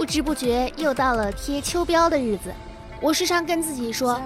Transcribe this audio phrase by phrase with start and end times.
[0.00, 2.50] 不知不觉又到了贴秋膘的日子，
[3.02, 4.18] 我时常跟自己说，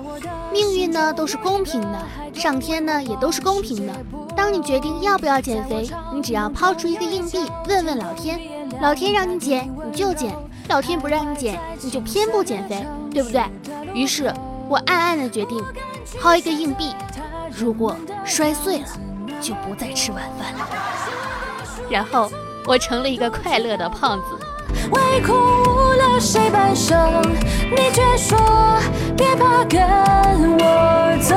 [0.53, 1.99] 命运呢都是公平的，
[2.33, 3.93] 上天呢也都是公平的。
[4.37, 8.41] 当你决定要不要减肥，你只要抛出一个硬币，问问老天，
[8.81, 10.33] 老天让你减你就减，
[10.69, 13.43] 老天不让你减你就偏不减肥，对不对？
[13.93, 14.33] 于是
[14.69, 15.61] 我暗暗的决定，
[16.21, 16.95] 抛一个硬币，
[17.51, 18.87] 如果摔碎了，
[19.41, 20.69] 就不再吃晚饭了。
[21.91, 22.31] 然后
[22.65, 24.44] 我成了一个快乐的胖子。
[24.91, 27.23] 唯恐误了谁半生，
[27.71, 28.39] 你却说
[29.17, 29.81] 别怕，跟
[30.59, 31.35] 我走。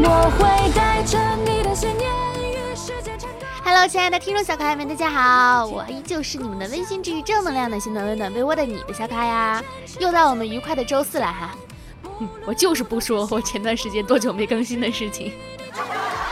[0.00, 2.10] 我会带着你的信念
[2.40, 3.46] 与世界缠斗。
[3.64, 9.62] Hello，亲爱的听众小可爱们，大家好，我依旧是你们的温馨治愈、正能量的心暖温暖被窝的你的小可爱呀。
[9.98, 11.50] 又到我们愉快的周四了哈。
[12.20, 15.32] 嗯， 我就是不说我前段时间多久没更新的事情，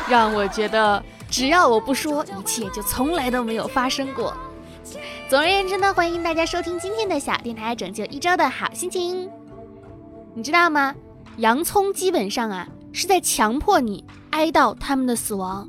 [0.09, 4.35] 让我觉得只要我不说，一切就从来都没有发生过。
[5.29, 9.29] 总而言之呢，欢迎大家收听今天的小电台，拯救一周的好心情。
[10.35, 10.95] 你知道吗？
[11.39, 15.69] 洋葱基本上啊是在强迫你哀悼他们的死亡。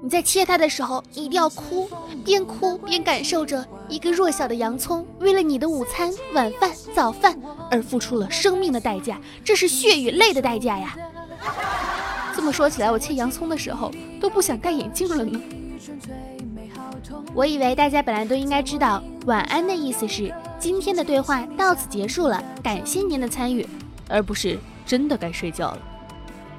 [0.00, 1.90] 你在切它的时候，你一定要哭，
[2.24, 7.36] 边哭边感受着一个弱小的洋葱为了你的午餐、晚饭、早饭
[7.68, 10.96] 而付出了生命的代价，这是血与泪的代价呀。
[12.36, 13.90] 这么说起来，我切洋葱的时候
[14.20, 15.40] 都不想戴眼镜了呢。
[17.34, 23.66] 我以为大家本来都应该知道，晚安的意思是今天的对话到此结束了，感谢您的参与，
[24.08, 25.78] 而不是真的该睡觉了。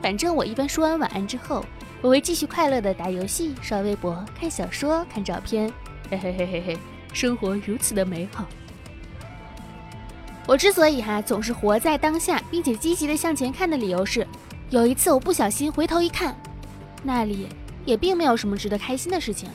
[0.01, 1.65] 反正我一般说完晚安之后，
[2.01, 5.71] 我会继续快乐的打游戏、刷微博、看小说、看照片，
[6.09, 6.77] 嘿嘿嘿嘿嘿，
[7.11, 8.45] 生活如此的美好。
[10.45, 14.25] 我之所以哈总是活在当下，并且积极的向前看的理由是，
[14.69, 16.33] 有一次我不小心回头一看，
[17.03, 17.47] 那里
[17.83, 19.49] 也并没有什么值得开心的事情。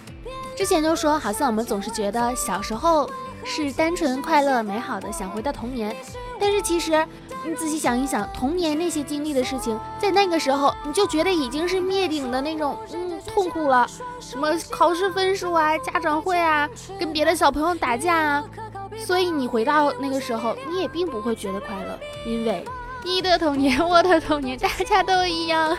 [0.56, 3.08] 之前就说，好像我们总是觉得小时候
[3.44, 5.94] 是单纯、快乐、美好的，想回到童年。
[6.38, 7.06] 但是其实
[7.44, 13.86] 你仔细想一想，童年那些经历的事情，在那个时候你就觉得已经是灭顶的那种，嗯，痛苦了。
[14.20, 16.68] 什么考试分数啊，家长会啊，
[16.98, 18.44] 跟别的小朋友打架啊。
[19.06, 22.64] 所以你回到那个时候，你也并不会觉得快乐，因为
[23.04, 25.76] 你的童年，我的童年，大家都一样。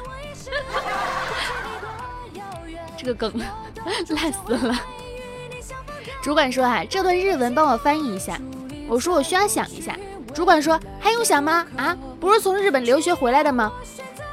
[2.97, 3.31] 这个梗。
[4.15, 4.75] 烂死了！
[6.21, 8.39] 主管说啊，这段日文帮我翻译一下。
[8.87, 9.97] 我说我需要想一下。
[10.33, 11.65] 主管说还用想吗？
[11.77, 13.71] 啊，不是从日本留学回来的吗？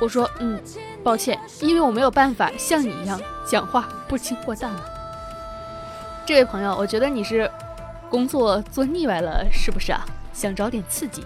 [0.00, 0.60] 我说嗯，
[1.02, 4.80] 抱歉，因为我没有办法像你一样讲话不经过大脑。
[6.24, 7.50] 这位朋友，我觉得你是
[8.08, 10.04] 工作做腻歪了，是不是啊？
[10.32, 11.24] 想找点刺激。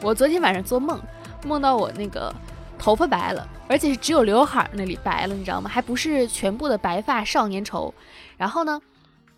[0.00, 0.98] 我昨天晚上做梦，
[1.44, 2.32] 梦到我那个。
[2.80, 5.68] 头发白了，而且是只有刘海那里白了，你知道吗？
[5.68, 7.92] 还不是全部的白发少年愁。
[8.38, 8.80] 然后呢，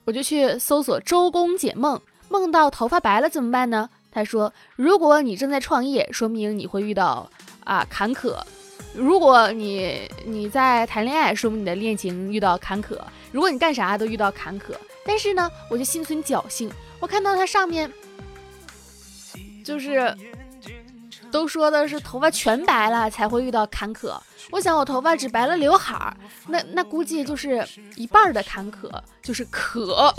[0.05, 3.91] 我就去搜索周公解梦，梦到头发白了怎么办呢？
[4.13, 7.29] 他说，如果你正在创业，说明你会遇到
[7.65, 8.37] 啊坎坷；
[8.95, 12.97] 如果你你在谈恋爱，说明你的恋情遇到坎坷；
[13.33, 14.73] 如果你干啥都遇到坎坷。
[15.05, 16.71] 但是呢，我就心存侥幸，
[17.01, 17.93] 我看到它上面
[19.65, 20.17] 就是。
[21.33, 24.15] 都说的是头发全白了才会遇到坎坷，
[24.51, 26.17] 我想我头发只白了刘海儿，
[26.47, 27.67] 那那估计就是
[27.97, 28.89] 一半儿的坎坷，
[29.23, 30.15] 就是可。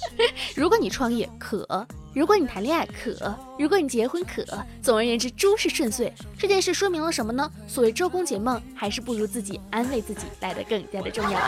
[0.54, 1.66] 如果你创业可，
[2.14, 4.44] 如果你谈恋爱可，如果你结婚可，
[4.82, 6.12] 总而言之诸事顺遂。
[6.38, 7.50] 这件事说明了什么呢？
[7.66, 11.40] 所谓周公解梦，还是不如自己安慰自己来的更加的重要。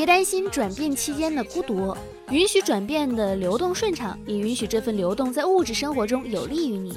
[0.00, 1.94] 别担心转变期间的孤独。
[2.30, 6.96] 允许转变的流动顺畅，也允许这份流动在物质生活中有利于你。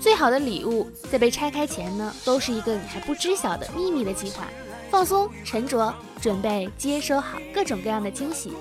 [0.00, 4.48] 最好的礼物，在被拆开前呢，都是一个你还不知晓的秘密的计划。
[4.90, 8.54] 放松、沉着，准备接收好各种各样的惊喜。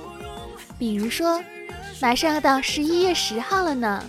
[0.78, 1.42] 比如说，
[2.02, 4.04] 马上要到十一月十号了呢，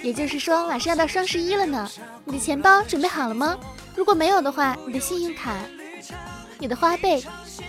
[0.00, 1.90] 也就是说，马上要到双十一了呢。
[2.24, 3.58] 你的钱包准备好了吗？
[3.96, 5.56] 如果没有的话，你的信用卡、
[6.56, 7.20] 你的花呗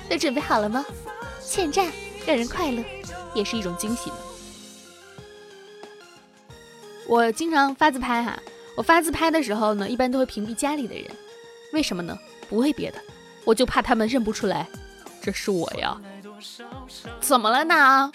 [0.08, 0.86] 都准备好了吗？
[1.50, 1.88] 欠债
[2.26, 2.84] 让人快乐。
[3.36, 4.16] 也是一种惊喜呢。
[7.08, 8.38] 我经常发自拍哈，
[8.76, 11.06] 我发自拍的时候呢，一般都会屏蔽家里的人，
[11.74, 12.18] 为什么呢？
[12.50, 13.00] 不为别的，
[13.46, 14.68] 我就怕他们认不出来，
[15.22, 15.96] 这是我呀。
[17.20, 18.12] 怎么了呢？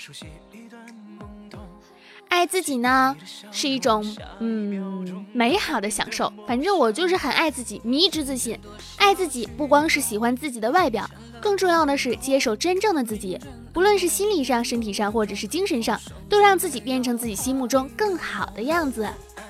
[2.44, 3.16] 爱自己呢，
[3.50, 4.04] 是一种
[4.38, 6.30] 嗯美好的享受。
[6.46, 8.58] 反正我就是很爱自己，迷之自信。
[8.98, 11.08] 爱自己不光是喜欢自己的外表，
[11.40, 13.40] 更重要的是接受真正的自己。
[13.72, 15.98] 不论是心理上、身体上，或者是精神上，
[16.28, 19.08] 都让自己变成自己心目中更好的样子。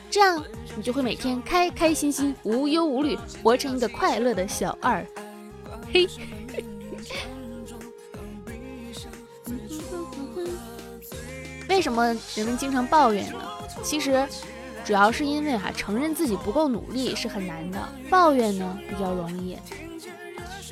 [0.08, 0.40] 这样
[0.76, 5.04] 你就会每天开开心心、无忧无虑，活成一个快乐的小二。
[5.92, 6.06] 嘿。
[11.74, 12.06] 为什么
[12.36, 13.38] 人们经常抱怨呢？
[13.82, 14.24] 其实
[14.84, 17.78] 主要是因为哈，承认自己不够努力是很难的，
[18.08, 19.58] 抱怨呢比较容易。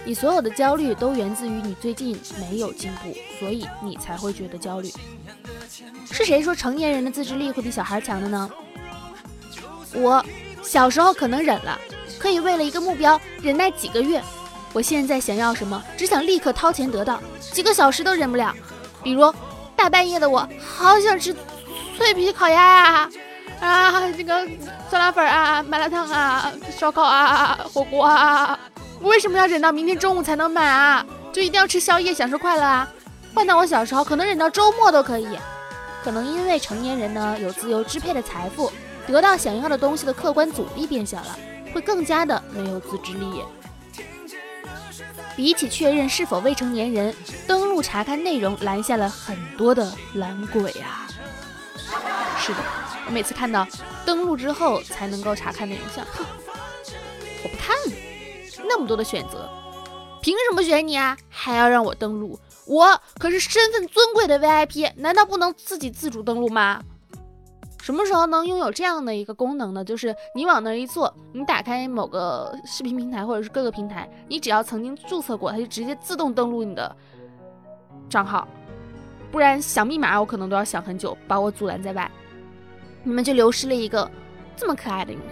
[0.04, 4.92] 你所有的焦虑都源自于你最近没有进步，所以你才会觉得焦虑。
[6.12, 8.48] 是谁说成年人的自制力会比小孩强的呢？
[9.94, 10.24] 我
[10.62, 11.76] 小时候可能忍了，
[12.16, 14.22] 可以为了一个目标忍耐几个月。
[14.72, 17.20] 我现在想要什么，只想立刻掏钱得到，
[17.52, 18.54] 几个小时都忍不了。
[19.02, 19.34] 比如
[19.82, 21.34] 大半夜的，我好想吃
[21.96, 23.10] 脆皮烤鸭呀，
[23.60, 24.46] 啊，这个
[24.88, 28.56] 酸辣粉啊，麻辣烫啊，烧烤啊，火锅啊。
[29.00, 31.04] 我为什么要忍到明天中午才能买啊？
[31.32, 32.88] 就一定要吃宵夜享受快乐啊？
[33.34, 35.36] 换到我小时候，可能忍到周末都可以。
[36.04, 38.70] 可能因为成年人呢有自由支配的财富，
[39.08, 41.36] 得到想要的东西的客观阻力变小了，
[41.74, 43.42] 会更加的没有自制力。
[45.34, 47.14] 比起确认是否未成年人，
[47.46, 51.08] 登录查看内容拦下了很多的懒鬼啊！
[52.38, 52.58] 是的，
[53.06, 53.66] 我每次看到
[54.04, 56.24] 登录之后才能够查看内容，像哼，
[57.44, 57.92] 我不看了。
[58.68, 59.50] 那么多的选择，
[60.20, 61.16] 凭什么选你啊？
[61.28, 62.38] 还要让我登录？
[62.66, 66.82] 我可是身份尊贵的 VIP，难道不能自己自主登录吗？
[67.82, 69.84] 什么时候能拥有这样的一个功能呢？
[69.84, 76.94] 就是你往那一坐，你打开某个视频平台或者是各个平台，你只要曾经注册过，它就直接自动登录你的
[78.08, 78.46] 账号，
[79.32, 82.08] 不然想密码我可能都要想很久，把我阻拦在外。
[83.02, 84.08] 你们就流失了一个
[84.56, 85.26] 这么可爱的用户。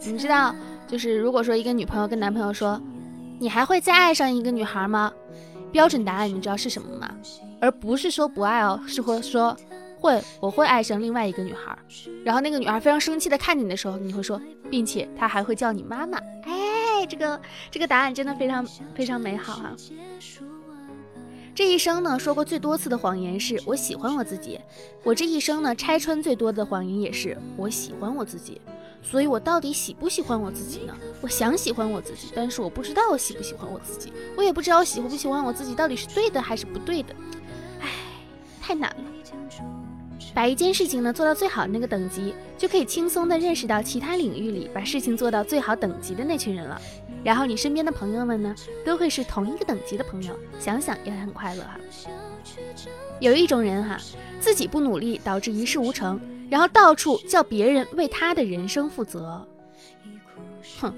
[0.00, 0.52] 你知道，
[0.88, 2.82] 就是如果说一个女朋友跟男朋友说，
[3.38, 5.12] 你还会再爱上一个女孩吗？
[5.76, 7.14] 标准答案你知道是什么吗？
[7.60, 9.54] 而不是说不爱哦，是会说
[10.00, 11.76] 会，我会爱上另外一个女孩。
[12.24, 14.40] 然后那个女孩非常生气的看你的时候，你会说，
[14.70, 16.16] 并且她还会叫你妈妈。
[16.44, 17.38] 哎，这个
[17.70, 19.76] 这个答案真的非常非常美好哈。
[21.54, 24.58] 这一生呢，说过最多次的谎言是我喜欢我自己。
[25.04, 28.62] 我这一生呢，拆穿最多的谎言也是我喜欢我自己。
[29.08, 30.94] 所以，我到底喜不喜欢我自己呢？
[31.20, 37.14] 我想喜欢我自己，但是我不知道我喜不喜欢我自己，我也不知道我喜不喜欢我自己到底是对的还是不对的。
[37.80, 37.88] 唉，
[38.60, 39.04] 太难了。
[40.34, 46.78] 把一件事情呢做到最好的那个等级，就可以轻松的认识到其他领域里把事情做到最好等级的那群人了。
[47.24, 48.54] 然后你身边的朋友们呢，
[48.84, 51.78] 都会是同一个等级的朋友，想想也很快乐哈。
[53.18, 53.98] 有一种人哈，
[54.38, 59.46] 自己不努力导致一事无成，然后到处叫别人为他的人生负责。
[60.78, 60.94] 哼，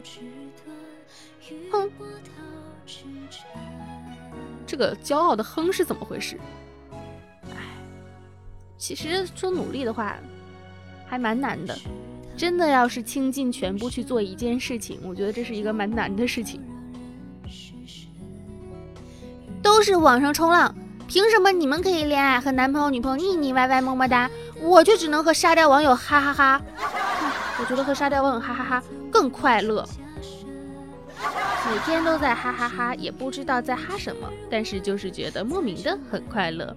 [1.71, 1.91] 哼，
[4.67, 6.39] 这个骄傲的哼是怎么回事？
[7.50, 7.56] 哎，
[8.77, 10.17] 其实说努力的话，
[11.06, 11.77] 还蛮难的。
[12.37, 16.62] 真的要是倾尽全部去做一件事情，我觉得这是一个蛮难的事情。
[19.61, 20.75] 都是网上冲浪，
[21.08, 26.62] 凭什么你们可以恋爱和男朋友、女朋友腻腻歪歪么么哒，我就只能和沙雕网友哈哈哈？
[27.58, 29.88] 我觉得和沙雕网友哈哈哈更快乐，
[31.66, 36.76] 每天都在哈哈哈，也不知道在哈什么，但是就是觉得莫名的很快乐。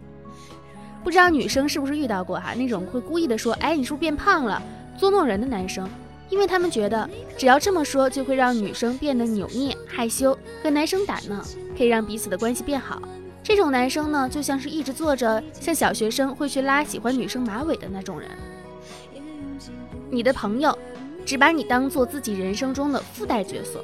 [1.03, 4.63] 不知道女生是不是遇到过哈那种会故意的说，哎，你是不是变胖了？
[4.97, 5.89] 捉弄人的男生，
[6.29, 11.43] 因为他们觉得只要这么说，就会让女生变得扭捏害羞，和男生打闹，
[11.77, 13.01] 可以让彼此的关系变好。
[13.43, 18.29] 这种男生呢，就像是一直坐着像小学生会去拉喜欢女生马尾的那种人。
[20.09, 20.77] 你的朋友
[21.25, 23.83] 只把你当做自己人生中的附带角色，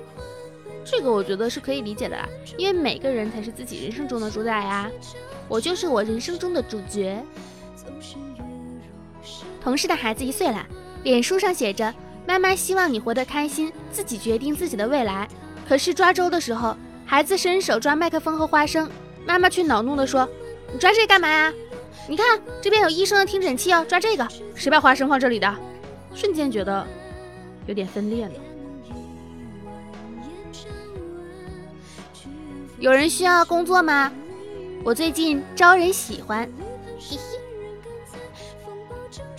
[0.86, 4.90] 这个我觉得是可以理解的啦，因为每个人才是自己人生中的主宰呀。
[5.48, 7.24] 我就是我人生中的主角。
[9.62, 10.66] 同事的孩子一岁了。
[11.04, 11.94] 脸书上写着
[12.28, 15.28] ：“妈妈希望你活得开心，自己决定自己的未来。”
[15.68, 18.90] 可是抓周的时候，孩子伸手抓麦克风和花生，
[19.28, 20.28] 妈妈却恼怒地说
[20.72, 21.54] ：“你抓这干嘛呀？
[22.08, 24.26] 你看这边有医生的听诊器哦，抓这个。
[24.56, 25.54] 谁把花生放这里的？”
[26.16, 26.88] 瞬间觉得
[27.66, 28.32] 有点分裂了。
[32.80, 34.12] 有人需要工作吗？
[34.84, 36.50] 我最近招人喜欢。
[36.98, 37.38] 嘿嘿。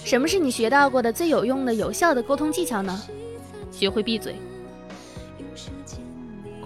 [0.05, 3.01] 什么是你学到过的最有用的、有效的沟通技巧呢？
[3.73, 4.37] 学会闭嘴。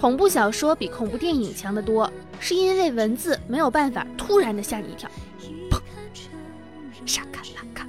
[0.03, 5.09] 恐怖小说比恐怖电影强得多，是因为文字没有办法突然的吓你一跳。
[5.71, 5.81] 砰！
[7.07, 7.87] 沙卡拉卡。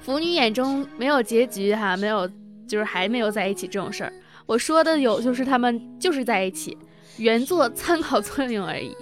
[0.00, 2.26] 腐女眼中没有结局哈，没有
[2.66, 4.12] 就是还没有在一起这种事儿。
[4.46, 6.74] 我说的有就是他们就是在一起，
[7.18, 8.96] 原作参考作用而已。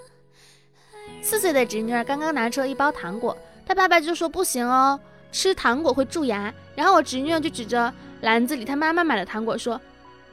[1.23, 3.39] 四岁的侄女儿刚刚拿出了一包糖果。
[3.65, 4.99] 她爸爸就说不行哦，
[5.31, 6.53] 吃糖果会蛀牙。
[6.75, 9.81] 然后我侄女就指着篮子里她妈妈买的糖果说：“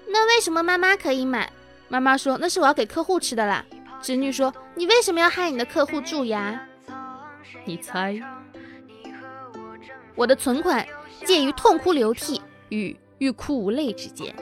[0.08, 1.52] 那为什么妈妈可以买，
[1.88, 3.66] 妈妈说那是我要给客户吃的啦。
[4.02, 6.60] 侄女说你为什么要害你的客户蛀牙？
[7.66, 8.20] 你猜？
[10.16, 10.86] 我的存款
[11.26, 14.36] 介于痛哭流涕与欲哭无泪之间。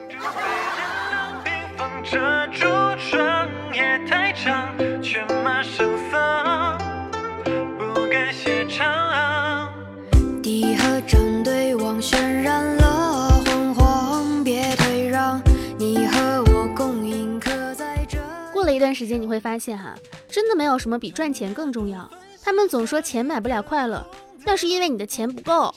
[18.94, 19.96] 时间，你会发现哈，
[20.28, 22.10] 真的没有什么比赚钱更重要。
[22.44, 24.06] 他们总说钱买不了快乐，
[24.46, 25.74] 那是因为你的钱不够。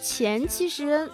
[0.00, 1.10] 钱其实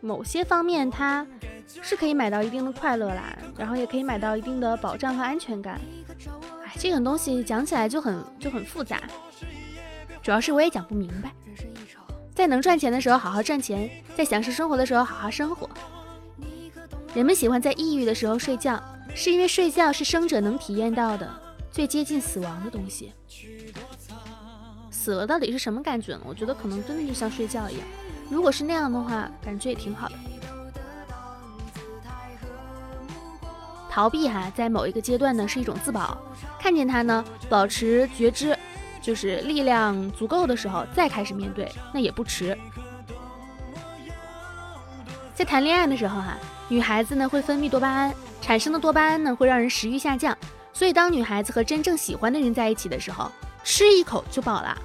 [0.00, 1.26] 某些方面它
[1.66, 5.80] 是可以买到一定的快乐啦，然后也可以买到一定的保障和安全感。
[6.64, 9.02] 哎，这种东西讲起来就很就很复杂，
[10.22, 11.32] 主要是我也讲不明白。
[12.34, 15.70] 在能赚钱的时候好好赚钱，在享受生活的时候好好生活。
[17.14, 18.82] 人们喜欢在抑郁的时候睡觉，
[19.14, 21.30] 是因为睡觉是生者能体验到的
[21.70, 23.12] 最接近死亡的东西。
[24.90, 26.22] 死了到底是什么感觉呢？
[26.24, 27.86] 我觉得可能真的就像睡觉一样。
[28.28, 30.14] 如果是那样的话，感觉也挺好的。
[33.88, 36.18] 逃避哈，在某一个阶段呢是一种自保。
[36.58, 38.58] 看见他呢，保持觉知，
[39.00, 42.58] 就是力量足够的时候再开始面对，那也不迟。
[45.34, 46.36] 在谈恋爱的时候哈。
[46.70, 50.36] 女孩子呢会分泌多巴胺，产生的多巴胺呢会让人食欲下降，
[50.70, 53.32] 所以当女孩子和真正喜欢的人在一起的时候，
[53.64, 54.76] 吃一口就饱了。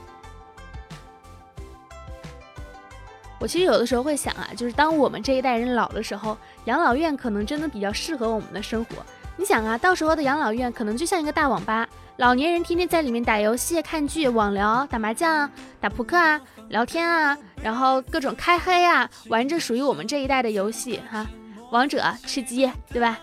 [3.38, 8.96] 我其实有的时候会想啊，就是当我们这一代人老的时候，养老院可能真的比较适合我们的生活。
[9.36, 11.86] 你想啊，到时候的养老院可能就像一个大网吧，
[12.16, 15.52] 老年人天天在里面打游戏、看剧、网聊、打麻将、
[15.82, 16.40] 打扑克啊、
[16.70, 21.28] 聊天啊，然后各种开黑啊，玩着属于我们这一代的游戏哈。
[21.72, 23.20] 王者吃鸡，对吧？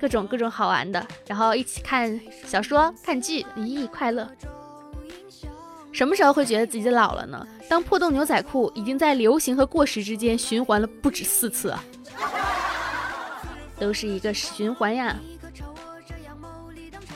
[0.00, 4.28] 各种各种好玩的，然后一起看小说、看剧，咦，快乐。
[5.92, 7.46] 什么时候会觉得自己老了呢？
[7.68, 11.74] 当破洞牛仔裤已经在流行和过时之间循环了不止四次，
[13.78, 15.16] 都是一个循环呀。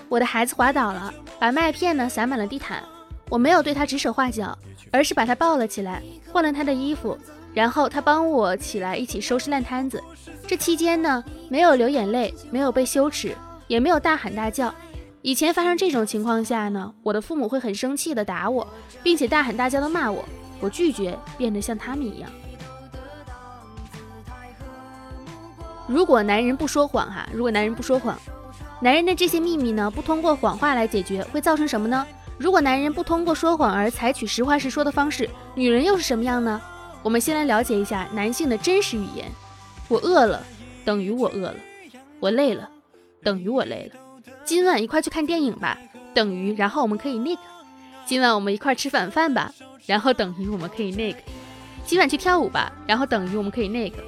[0.08, 2.82] 我的孩子滑倒了，把麦片呢撒满了地毯，
[3.30, 4.58] 我没有对他指手画脚，
[4.90, 7.16] 而是把他抱了起来，换了他的衣服。
[7.54, 10.02] 然后他帮我起来，一起收拾烂摊子。
[10.46, 14.74] 这期间呢，没有流眼泪，没有被羞耻，也没有大喊大叫。
[15.20, 18.66] 以前发生这种情况下呢，我的父母会很生气的打我，
[19.02, 20.24] 并且大喊大叫的骂我。
[20.60, 22.30] 我拒绝变得像他们一样。
[25.86, 28.16] 如果男人不说谎，哈，如果男人不说谎，
[28.80, 32.06] 男人的这些秘密呢，不通过谎话来解决，会造成什么呢？
[32.38, 36.60] 如果男人不通过说谎而采取实话实说的方式，女人又是什么样呢？
[37.02, 39.30] 我们先来了解一下男性的真实语言。
[39.88, 40.42] 我饿了，
[40.84, 41.54] 等于我饿了；
[42.20, 42.68] 我累了，
[43.22, 44.00] 等于我累了。
[44.44, 45.78] 今晚一块去看电影吧，
[46.14, 47.42] 等于然后我们可以那个。
[48.06, 49.52] 今晚我们一块吃晚饭吧，
[49.86, 51.18] 然后等于我们可以那个。
[51.84, 53.98] 今晚去跳舞吧，然后等于我们可以那个。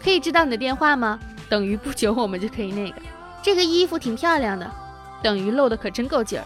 [0.00, 1.18] 可以知道你的电话吗？
[1.48, 3.00] 等于不久我们就可以那个。
[3.42, 4.70] 这个衣服挺漂亮的，
[5.22, 6.44] 等于露的可真够劲儿。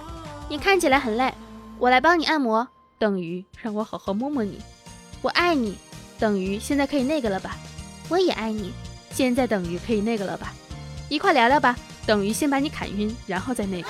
[0.48, 1.32] 你看起来很累，
[1.78, 2.66] 我来帮你按摩，
[2.98, 4.58] 等于让我好好摸摸你。
[5.22, 5.76] 我爱你。
[6.20, 7.56] 等于现在可以那个了吧？
[8.08, 8.72] 我也爱你。
[9.12, 10.52] 现在等于可以那个了吧？
[11.08, 11.74] 一块聊聊吧。
[12.06, 13.88] 等于先把你砍晕，然后再那个。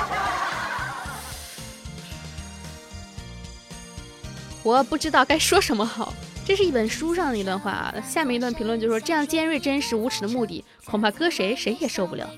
[4.63, 6.15] 我不知道该说什么好。
[6.45, 7.95] 这是一本书上的一段话啊。
[8.07, 12.29] 下面一段评论就说：这样尖锐、真实、无耻的目的，恐怕搁谁谁也受不了。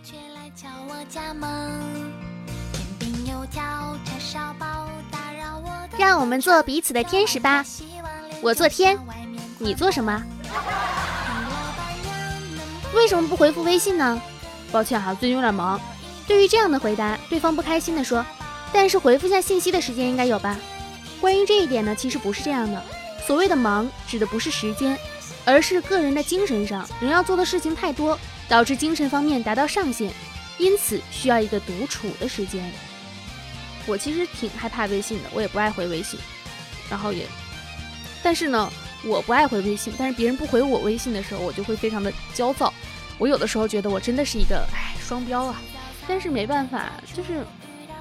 [5.98, 7.64] 让我们做彼此的天使吧。
[8.40, 8.98] 我做天。
[9.62, 10.20] 你做什么？
[12.96, 14.20] 为什么不回复微信呢？
[14.72, 15.80] 抱歉哈，最近有点忙。
[16.26, 18.26] 对于这样的回答，对方不开心的说
[18.72, 20.58] ：“但是回复下信息的时间应该有吧？”
[21.20, 22.82] 关于这一点呢，其实不是这样的。
[23.24, 24.98] 所谓的忙，指的不是时间，
[25.44, 30.12] 而是个人的精神上，人要做的事情太多，导致精神方面达到上限，
[30.58, 32.68] 因此需要一个独处的时间。
[33.86, 36.18] 我其实挺害怕微信的，我也不爱回微信，
[36.90, 37.28] 然后也，
[38.24, 38.68] 但是呢。
[39.04, 42.72] 我不爱回微信，但是别人不回我微信的时候，我就会非常的焦躁。
[43.18, 45.60] 我有的时候觉得我真的是一个哎双标啊，
[46.06, 47.44] 但是没办法，就是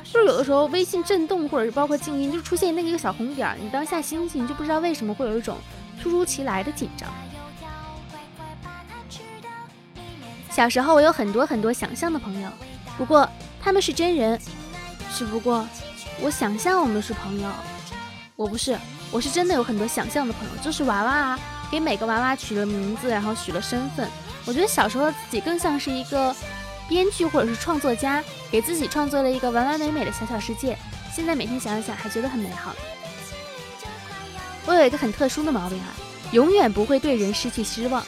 [0.03, 5.58] 就是有的时候微信震动或者是包括静音，就出现那个一个小红点，你当下心情就不知道为什么会有一种
[6.01, 7.10] 突如其来的紧张。
[10.50, 12.50] 小时候我有很多很多想象的朋友，
[12.98, 13.27] 不过
[13.60, 14.39] 他们是真人，
[15.15, 15.67] 只不过
[16.22, 17.50] 我想象我们是朋友，
[18.36, 18.77] 我不是。
[19.12, 21.39] 我是真的有很多想象的朋友，就是娃娃啊，
[21.70, 24.10] 给每个娃娃取了名字，然后取了身份。
[24.46, 26.36] 我觉得小时候自己更像是一个
[26.88, 30.77] 编剧或者是创作家，给自己创作了一个完完美美的小小世界。
[31.13, 32.74] 现在每天想一想，还觉得很美好。
[34.65, 35.91] 我有一个很特殊的毛病啊，
[36.32, 38.03] 永远不会对人失去失望。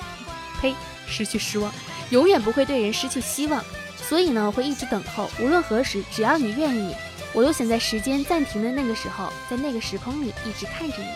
[0.62, 0.74] 呸，
[1.06, 1.72] 失去失望，
[2.12, 3.64] 永远不会对人失去希望。
[3.98, 6.96] 所以呢，我会一直等候，无论何时，只要你愿意，
[7.34, 11.08] 我都想在时间暂停的那个时候，在那个时空里一直看着你，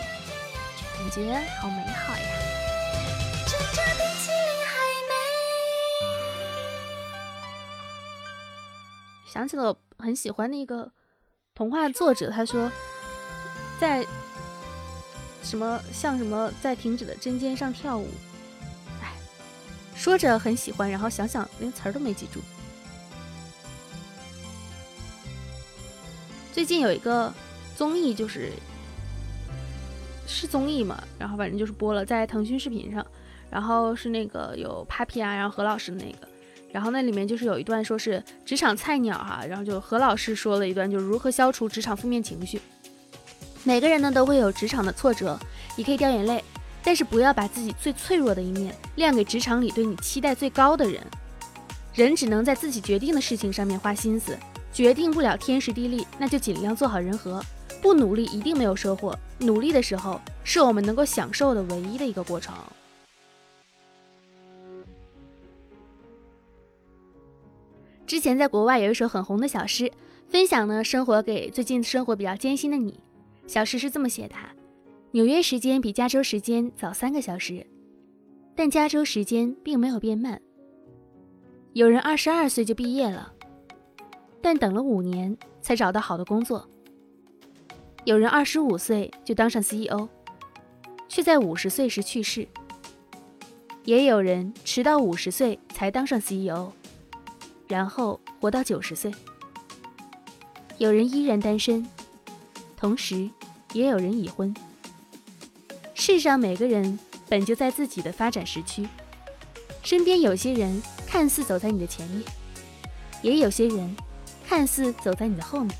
[0.98, 2.24] 感觉好美好呀。
[9.30, 10.90] 想起了很喜欢的一个
[11.54, 12.68] 童话作者，他说，
[13.78, 14.04] 在
[15.44, 18.10] 什么像什么在停止的针尖上跳舞，
[19.00, 19.12] 哎，
[19.94, 22.40] 说着很喜欢，然后想想连词儿都没记住。
[26.58, 27.32] 最近有一个
[27.76, 28.50] 综艺，就是
[30.26, 33.06] 是综艺嘛，然后反正就是播了，在腾讯视频上，
[33.48, 36.26] 然后是那个有 Papi 啊，然后何老师的那个，
[36.72, 42.60] 然后那里面就是有一段说是职场菜鸟哈，然后就何老师说了一段，就是如何消除职场负面情绪。
[43.62, 45.38] 每个人呢都会有职场的挫折，
[45.76, 46.42] 你可以掉眼泪，
[46.82, 51.00] 但是不要把自己最脆弱的一面亮给职场里对你期待最高的人。
[51.94, 54.36] 人只能在自己决定的事情上面花心思。
[54.72, 57.42] 决定不了天时地利，那就尽量做好人和。
[57.80, 62.52] 不努力一定没有收获，努力的时候是我们能够享受的唯一的一个过程。
[68.04, 69.92] 之前在国外有一首很红的小诗，
[70.28, 72.98] 分享呢生活给最近生活比较艰辛的你。
[73.46, 74.34] 小诗是这么写的：
[75.12, 77.64] 纽约时间比加州时间早三个小时，
[78.56, 80.40] 但加州时间并没有变慢。
[81.74, 83.34] 有人二十二岁就毕业了。
[84.40, 86.68] 但等了五年才找到好的工作。
[88.04, 90.08] 有人二十五岁就当上 CEO，
[91.08, 92.46] 却在五十岁时去世。
[93.84, 96.70] 也有人迟到五十岁才当上 CEO，
[97.66, 99.12] 然后活到九十岁。
[100.78, 101.86] 有人依然单身，
[102.76, 103.28] 同时
[103.72, 104.54] 也有人已婚。
[105.94, 106.98] 世上每个人
[107.28, 108.86] 本就在自己的发展时区，
[109.82, 112.22] 身边有些人看似走在你的前面，
[113.22, 113.96] 也有些人。
[114.48, 115.76] 看似走在你的后面，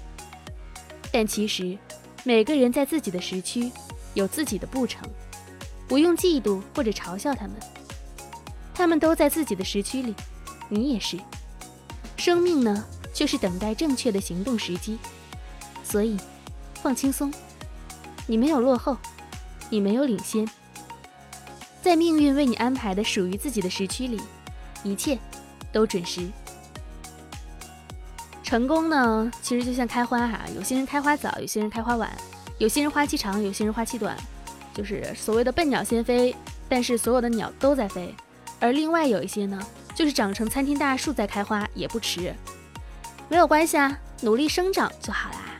[1.11, 1.79] 但其实
[2.23, 3.73] 每个人在自己的时区
[4.13, 5.09] 有自己的步程，
[5.89, 7.55] 不用嫉妒或者嘲笑他们，
[8.75, 10.15] 他们都在自己的时区里，
[10.69, 11.19] 你也是。
[12.19, 14.99] 生命呢，就是等待正确的行动时机，
[15.83, 16.19] 所以
[16.83, 17.33] 放轻松，
[18.27, 18.99] 你没有落后，
[19.71, 20.47] 你没有领先，
[21.81, 24.21] 在命运为你安排的属于自己的时区里，
[24.83, 25.19] 一切
[25.73, 26.29] 都准时。
[28.49, 32.11] 成功呢，其实就像开花哈，有些人开花早，有些人开花晚，
[32.57, 34.17] 有些人花期长，有些人花期短，
[34.73, 36.35] 就是所谓的笨鸟先飞，
[36.67, 38.15] 但是所有的鸟都在飞。
[38.59, 39.61] 而另外有一些呢，
[39.95, 42.35] 就是长成参天大树再开花也不迟，
[43.29, 45.59] 没有关系啊，努力生长就好啦，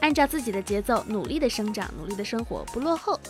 [0.00, 3.20] 按照自己的节奏努力的生长，努力的生活，不落后。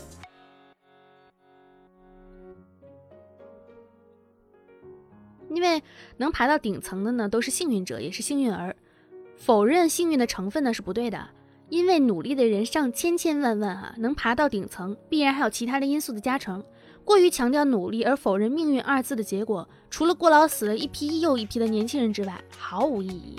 [5.49, 5.83] 因为
[6.17, 8.77] 能爬到顶层的呢，都是幸运者，也是幸运儿。
[9.41, 11.29] 否认幸运的成分呢是不对的，
[11.71, 16.63] 因为努力的人上千千万万哈，能爬到顶层，必然还有其他的因素的加成。
[17.07, 23.37] 过于强调努力而否认命运二字的结果，除了过劳死了一批又一批的年轻人之外，毫无意义。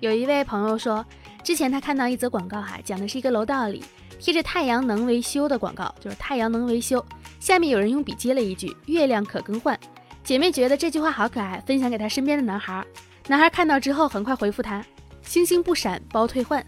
[0.00, 1.04] 有一位朋友说，
[1.42, 3.82] 之前他看到一则广告哈，讲的是一个楼道里
[4.20, 7.02] 贴着太阳能维修的广告，就是太阳能维修，
[7.40, 9.76] 下面有人用笔接了一句“月亮可更换”。
[10.26, 12.84] 姐妹觉得这句话好可爱，分享给她身边的男孩。
[13.28, 14.84] 男孩看到之后，很快回复她
[15.22, 16.66] ：“星星不闪，包退换。”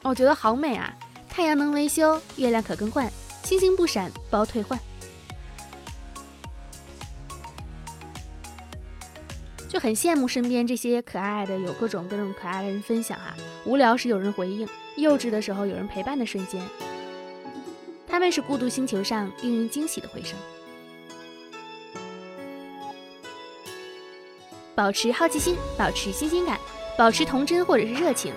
[0.00, 0.90] 我觉得好美啊！
[1.28, 3.06] 太阳能维修，月亮可更换，
[3.42, 4.80] 星星不闪，包退换。
[9.68, 13.34] 就很羡慕身边这些可爱的，有各种各种可爱的人分享哈。
[13.66, 16.62] 无聊时有人回应，幼稚的时候有人陪伴的瞬间。
[18.06, 20.38] 他们是孤独星球上令人惊喜的回声。
[24.78, 26.56] 保持好奇心，保持新鲜感，
[26.96, 28.32] 保持童真或者是热情，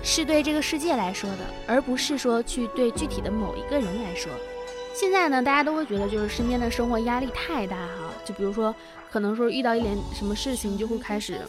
[0.00, 4.30] 是对这个世界来说的，而不是说去对具体的某一个人来说。
[4.94, 8.72] 现在呢，大家都会觉得就是身边的生活压力太大哈，就比如说
[9.10, 11.40] 可能说遇到一点什么事情，就会开始。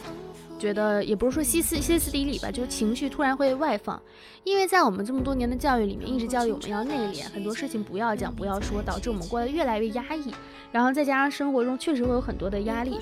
[0.62, 4.00] 觉得也不是说歇斯歇斯底里吧，就是情绪突然会外放，
[4.44, 10.32] 因为在我们这么多年的教育里面，一直教育我们要内敛，很多事情不要讲不要说，导致我们过得越来越压抑。
[10.72, 12.98] 然后再加上生活中确实会有很多的压力，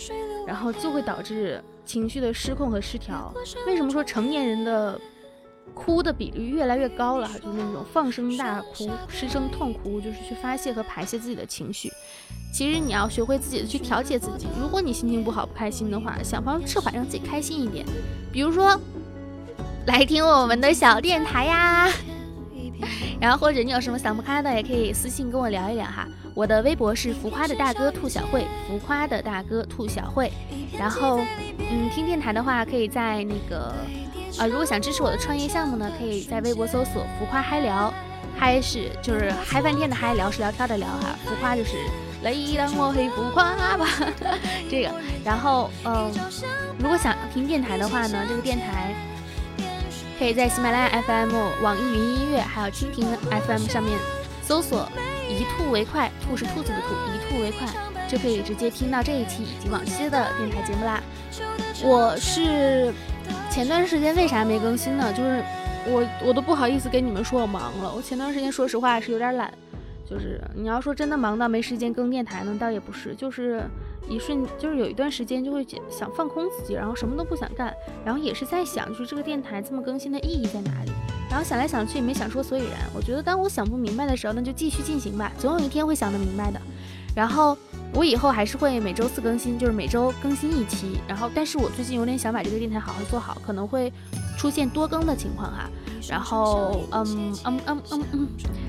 [0.47, 3.33] 然后就会导致情绪的失控和失调。
[3.67, 4.99] 为什么说成年人的
[5.69, 11.91] 哭的比率越来越高了，就是那种放声大哭、失声痛哭，就是去发泄和排泄自己的情绪。
[12.51, 14.47] 其实你要学会自己的去调节自己。
[14.60, 17.86] 如果你心情不好、不开心的话，想方设法让自己开心一点。
[18.32, 18.79] 比如说，
[19.86, 21.89] 来听我们的小电台呀。
[23.21, 26.08] 然后或者你有什么想不开的，也可以私信跟我聊一聊哈。
[26.34, 30.32] 我的微博是浮夸的大哥兔小慧，浮夸的大哥兔小慧。
[30.77, 31.19] 然后，
[31.58, 33.75] 嗯，听电台的话，可以在那个。
[34.37, 37.93] 啊，如果想支持我的创业项目呢，可以在微博搜索“浮夸嗨聊”，
[38.37, 41.71] 嗨是就是嗨翻天的嗨，聊是聊天的聊哈，浮夸就是
[42.21, 43.85] 来让我黑浮夸吧，
[44.69, 44.91] 这个。
[45.25, 46.11] 然后，嗯，
[46.77, 48.93] 如果想听电台的话呢，这个电台
[50.17, 53.05] 可以在喜马拉雅 FM、网易云音乐还有蜻蜓
[53.45, 53.97] FM 上面
[54.41, 54.87] 搜索
[55.27, 57.67] “一兔为快”，兔是兔子的兔，一兔为快
[58.07, 61.01] 就可以直接听到这一期以及往期的电台节目啦。
[61.83, 62.93] 我是。
[63.59, 65.11] 前段时间为啥没更新呢？
[65.11, 65.43] 就是
[65.85, 67.93] 我我都不好意思跟你们说我忙了。
[67.93, 69.53] 我前段时间说实话是有点懒，
[70.09, 73.61] 就是你要说真的忙到没时间更电台呢，倒也不是，就是
[74.07, 77.73] 一瞬就是有一段时间就会想放空自己，然后什么都不想干，
[78.05, 80.91] 然后也是在想，就是这个电台这么更新的意义在哪里？
[81.29, 82.79] 然后想来想去也没想说所以然。
[82.95, 86.61] 我觉得当我想不明白的时候，那就继续进行吧，总有一天会想得明白的。
[87.15, 87.57] 然后。
[87.91, 90.99] 我以后还是会每周四更新，就是每周更新一期。
[91.07, 93.91] 然后，但是我最近有点想把这个电台好好做好，可能会
[94.37, 95.67] 出现多更的情况哈。
[96.07, 98.27] 然后，嗯嗯嗯嗯嗯，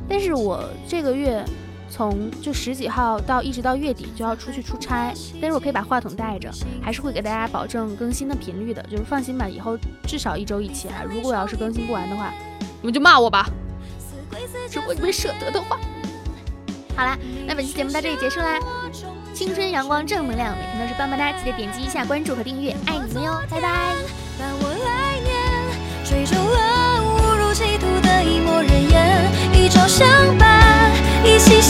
[0.08, 1.44] 但是我这个月
[1.90, 6.50] 从就十几号到一直到月底就要出去出差，但是我可以把话筒带着，
[6.80, 11.04] 还是会给大家保证更新的频率的，就是放心吧，以后至少一周一期哈。
[11.04, 12.32] 如果要是更新不完的话，
[12.80, 13.46] 你们就骂我吧。
[14.74, 15.78] 如果你们舍得的话。
[17.00, 18.58] 好啦，那本期节目到这里结束啦！
[19.32, 23.94] 青春阳光正能量，每天都是棒棒哒，记得点击一下关注和订阅，爱你们哟，拜拜。
[31.38, 31.62] 心